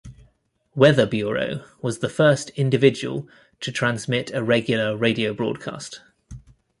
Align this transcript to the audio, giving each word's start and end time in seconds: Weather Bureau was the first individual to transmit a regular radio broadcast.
Weather 0.73 1.05
Bureau 1.05 1.63
was 1.83 1.99
the 1.99 2.09
first 2.09 2.49
individual 2.55 3.29
to 3.59 3.71
transmit 3.71 4.33
a 4.33 4.43
regular 4.43 4.97
radio 4.97 5.31
broadcast. 5.31 6.01